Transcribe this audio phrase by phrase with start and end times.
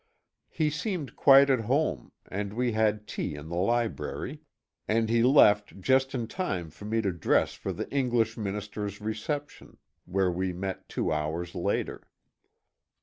[0.49, 4.41] He seemed quite at home, and we had tea in the library,
[4.87, 9.77] and he left just in time for me to dress for the English Minister's reception
[10.05, 12.07] where we met two hours later.